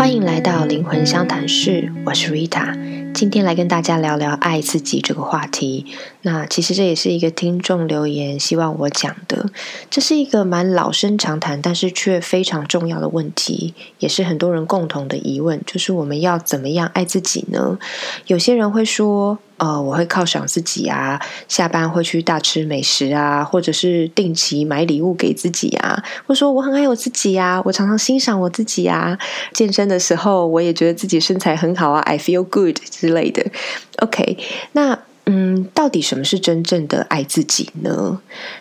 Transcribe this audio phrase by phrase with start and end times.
[0.00, 5.84] 欢迎来到灵魂相谈室，我是 Rita，今天来跟大家聊聊爱自己这个话题。
[6.22, 9.50] 那其实这也是一个听众留言，希望我讲的。
[9.90, 17.78] 这是一个蛮老生常谈，但是却非常重要的问题，也是很多人共同的疑问，就是我们要怎么样爱自己呢？
[18.26, 19.38] 有些人会说。
[19.60, 29.18] 呃，我会犒赏自己啊，下班会去大吃美食啊，或者是定期买礼物给自己啊，或者说我很爱我自己呀，我常常欣赏我自己呀。
[29.52, 33.44] 健身的时候，我也觉得自己身材很好啊，I feel good 之类的。
[33.98, 34.38] OK，
[34.72, 38.18] 那嗯，到底什么是真正的爱自己呢？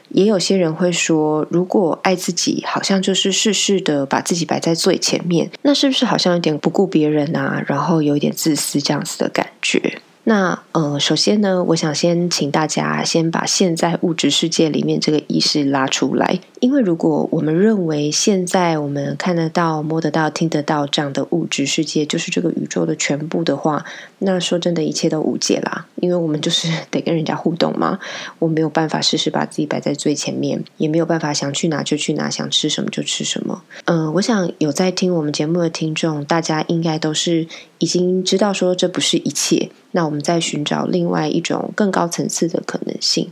[0.09, 10.01] 也有些人会说，如果爱自己，好像就是事事的把自己摆在最前面，那是不是好像有点不顾别人啊，然后有一点自私这样子的感觉？
[10.29, 23.85] 那呃，首先呢，我想先请大家先把现在物质世界里面这个意识拉出来，因为如果我们认为现在我们看得到、摸得到、听得到这样的物质世界就是这个宇宙的全部的话，
[24.19, 25.85] 那说真的，一切都无解啦。
[25.95, 27.99] 因为我们就是 得跟人家互动嘛，
[28.39, 33.63] 我没有办法时时把自己摆在最前面，也没有办法想去哪就去哪，想吃什么就吃什么。
[33.85, 39.69] 嗯，我想有在听我们节目的听众，大家应该都是已经知道说这不是一切。
[39.91, 43.31] 那我们在寻找另外一种更高层次的可能性。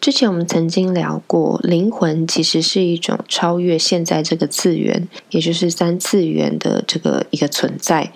[0.00, 8.10] 之前我们曾经聊过，灵魂其实是一种超越现在这个次元，也就是三次元的这个一个存在。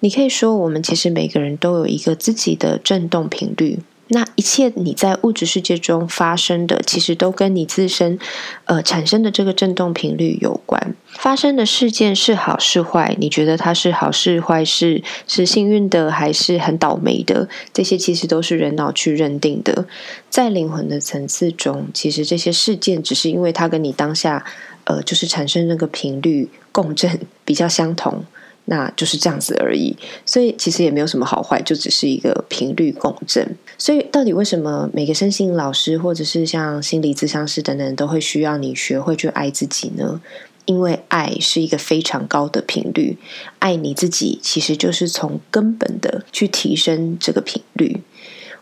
[0.00, 3.80] 你可以说，我们其实每个人都有一个自己的振动频率。
[4.08, 8.18] 那一切你在物质世界中发生的，其实都跟你自身，
[8.64, 10.94] 呃，产生的这个振动频率有关。
[11.10, 17.48] 发生的事件是好是坏，你觉得它是好事坏事，是幸运的还是很倒霉的？
[17.72, 19.86] 这些其实都是人脑去认定的。
[20.30, 24.44] 在灵魂的层次中，其实这些事件只是因为它跟你当下，
[24.84, 28.24] 呃，就是产生那个频率共振比较相同。
[28.66, 33.56] 那就是这样子而已，所以其实也没有什么好坏，就只是一个频率共振。
[33.78, 40.20] 所以到底为什么每个身心老师或者是像心理咨商师等等都会需要你学会去爱自己呢？
[40.64, 43.16] 因为爱是一个非常高的频率，
[43.60, 48.02] 爱你自己其实就是从根本的去提升这个频率。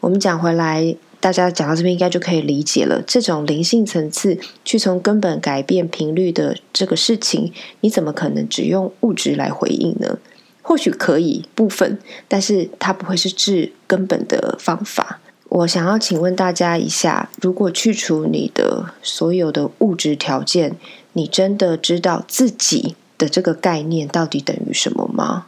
[0.01, 0.97] 我们讲回来。
[1.25, 3.03] 大家讲到这边，应该就可以理解了。
[3.07, 10.19] 这种灵性层次去从根本改变频率的这个事情，你怎么可能只用物质来回应呢？
[10.61, 11.99] 或许可以部分，
[12.29, 15.21] 但是它不会是治根本的方法。
[15.49, 20.77] 我想要请问大家一下：如果去除你的所有的物质条件，
[21.15, 25.47] 你真的知道自己的这个概念到底等于什么吗？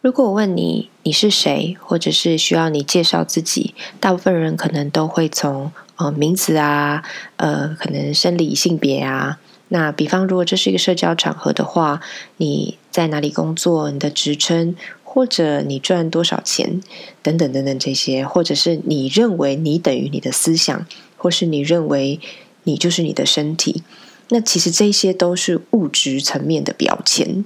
[0.00, 7.02] 如果我问你你是谁，或者是需要你介绍自己，大部分人可能都会从呃名字啊，
[7.36, 9.40] 呃可能生理性别啊。
[9.70, 12.00] 那比方如果这是一个社交场合的话，
[12.36, 16.80] 你在哪里工作，你的职称，或者你赚多少钱，
[17.20, 20.86] 等等等等这些，或者是你认为你等于你的思想，
[21.16, 22.20] 或是你认为
[22.62, 23.82] 你就是你的身体，
[24.28, 27.44] 那其实这些都是物质层面的标签。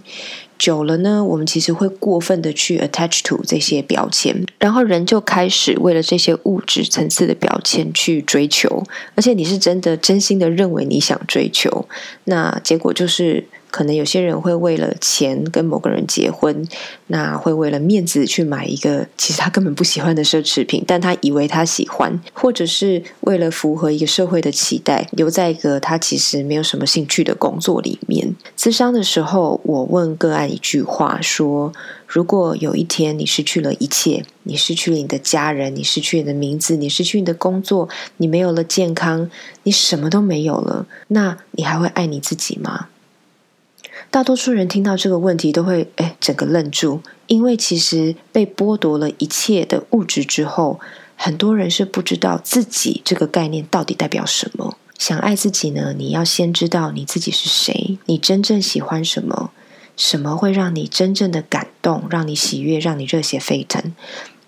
[0.62, 8.84] 久了呢，我们其实会过分的去 attach to 这些标签，然后人就开始为了这些物质层次的标签去追求，
[9.16, 11.88] 而且你是真的真心的认为你想追求，
[12.26, 13.44] 那结果就是。
[13.72, 16.68] 可能有些人会为了钱跟某个人结婚，
[17.06, 28.36] 那会为了面子去买一个其实他根本不喜欢的奢侈品，但他以为他喜欢，或者是为了符合一个社会的期待，留在一个他其实没有什么兴趣的工作里面。
[28.58, 31.72] 咨商的时候，我问个案一句话：说
[32.06, 39.30] 如果有一天你失去了一切，你失去了你的家人，你失去你的名字，你失去你的工作，你没有了健康，
[39.62, 42.88] 你什么都没有了，那你还会爱你自己吗？
[44.10, 50.80] 大多数人听到这个问题都会哎，整个愣住，因为其实被剥夺了一切的物质之后，
[51.16, 54.76] 很多人是不知道自己这个概念到底代表什么。
[54.98, 59.50] 想爱自己呢，你要先知道你自己是谁，你真正喜欢什么，
[59.96, 63.94] 什么会让你真正的感动，让你喜悦，让你热血沸腾。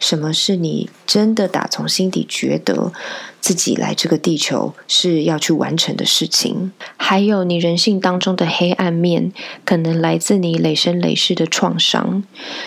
[0.01, 2.93] 什么是你真的打从心底觉得
[3.41, 6.73] 自己来这个地球是要去完成的事情？
[6.99, 9.33] 还有你人性当中的黑暗面，
[9.65, 12.23] 可能来自你累生累世的创伤，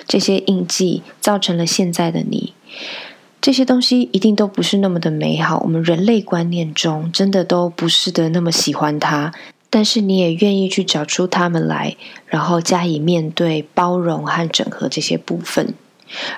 [0.07, 2.53] 这些印记造成了现在的你。
[3.39, 9.31] 这些东西一定都不是那么的美好，我们人类观念中真的都不是的那么喜欢它。
[9.69, 15.73] 但是你也愿意去找出他们来，然后加以面对、包容和整合这些部分。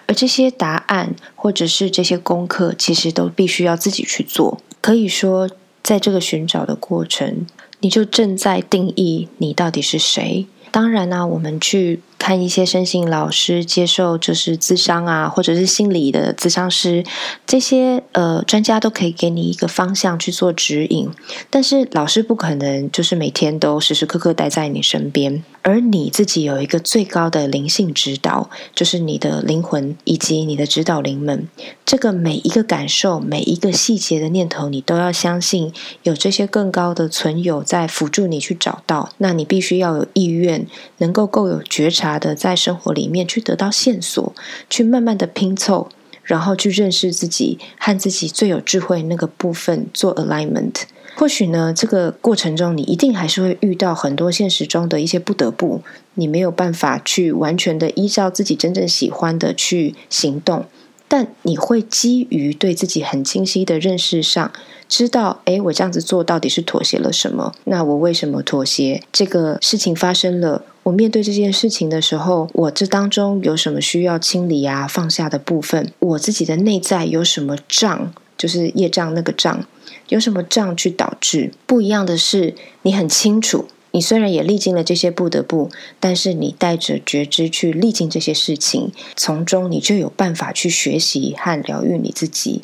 [0.08, 4.60] 而这些答案，或者是这些功课，其实都必须要自己去做。
[4.81, 5.48] 可以说，
[5.84, 7.46] 在这个寻找的过程，
[7.80, 10.48] 你就正在定义你到底是谁。
[10.72, 17.04] 当然呢，我们去看一些身心老师，接受就是咨商啊，或者是心理的咨商师，
[17.48, 21.10] 这些呃专家都可以给你一个方向去做指引。
[21.50, 31.48] 但是老师不可能就是每天都时时刻刻待在你身边，而你自己有一个最高的灵性指导，就是你的灵魂以及你的指导灵们。
[31.86, 35.74] 这个每一个感受，每一个细节的念头，你都要相信
[36.04, 39.10] 有这些更高的存有在辅助你去找到。
[39.19, 40.68] 那你必须要有意愿，
[40.98, 42.09] 能够够有觉察。
[42.18, 44.34] 的在生活里面去得到线索，
[44.70, 45.90] 去慢慢的拼凑，
[46.24, 50.84] 然后去认识自己和自己最有智慧那个部分做 alignment。
[51.16, 55.82] 或许呢，这个过程中你一定还是会遇到很多现实中的一些不得不，
[56.14, 60.66] 你没有办法去完全的依照自己真正喜欢的去行动。
[61.12, 64.52] 但你会基于对自己很清晰的认识上，
[64.88, 67.52] 知道，诶，我这样子做到底是妥协了什么？
[67.64, 69.02] 那我为什么妥协？
[69.12, 75.94] 这个事情发生了，我面对这件事情的时候，我这当中有什么需要清理啊、放下的部分？
[76.00, 78.12] 我自己的内在有什么障？
[78.36, 79.63] 就是业障那个障，
[80.07, 81.51] 有什么障去导致？
[81.68, 83.68] 不一样的是，你很清楚。
[83.91, 85.69] 你虽然也历经了这些不得不，
[86.00, 92.63] 但是你带着觉知去历经这些事情，从中你就有办法去学习和疗愈你自己。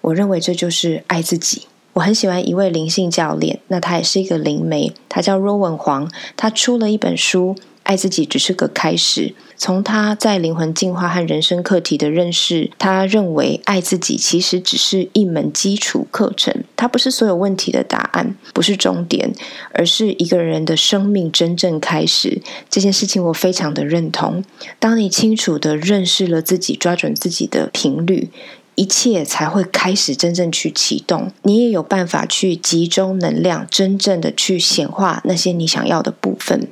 [0.00, 1.66] 我认为这就是爱自己。
[1.94, 7.56] 我很喜欢一位灵性教练，那他也是一个灵媒，他叫 Rowan 黄，他出了一本书。
[7.84, 9.34] 爱自己只是个开始。
[9.56, 19.32] 从他在灵魂进化和人生课题的认识，他认为爱自己其实只是一门基础课程，它不是所有问题的答案，不是终点，
[19.74, 22.40] 而是一个人的生命真正开始。
[22.70, 24.44] 这件事情我非常的认同。
[24.78, 28.30] 当你清楚的认识了自己，抓准自己的频率，
[28.74, 31.30] 一切才会开始真正去启动。
[31.42, 36.68] 你也有办法去集中能量，真正的去显化那些你想要的部分。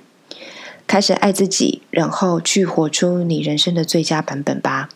[0.86, 4.88] 开始爱自己，然后去活出你人生的最佳版本吧。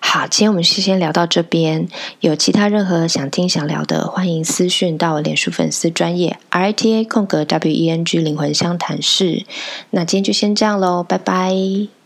[0.00, 1.88] 好，今天我们先聊到这边。
[2.20, 9.44] 有其他任何想听想聊的，欢迎私讯到我脸书粉丝专业 R I T A 空格 W E N G 灵魂相谈室。
[9.90, 11.97] 那今天就先这样喽，拜拜。